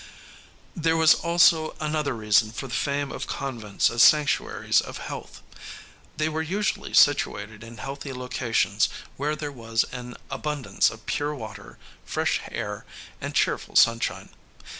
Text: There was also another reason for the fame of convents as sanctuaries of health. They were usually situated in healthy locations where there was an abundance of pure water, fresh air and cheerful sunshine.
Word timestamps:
There 0.75 0.97
was 0.97 1.13
also 1.13 1.75
another 1.79 2.15
reason 2.15 2.51
for 2.51 2.65
the 2.67 2.73
fame 2.73 3.11
of 3.11 3.27
convents 3.27 3.91
as 3.91 4.01
sanctuaries 4.01 4.81
of 4.81 4.97
health. 4.97 5.43
They 6.17 6.27
were 6.27 6.41
usually 6.41 6.95
situated 6.95 7.63
in 7.63 7.77
healthy 7.77 8.11
locations 8.11 8.89
where 9.15 9.35
there 9.35 9.51
was 9.51 9.85
an 9.91 10.17
abundance 10.31 10.89
of 10.89 11.05
pure 11.05 11.35
water, 11.35 11.77
fresh 12.03 12.41
air 12.51 12.83
and 13.21 13.35
cheerful 13.35 13.75
sunshine. 13.75 14.29